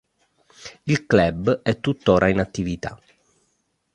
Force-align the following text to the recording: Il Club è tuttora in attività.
Il 0.87 1.05
Club 1.05 1.61
è 1.61 1.79
tuttora 1.79 2.27
in 2.27 2.39
attività. 2.39 2.99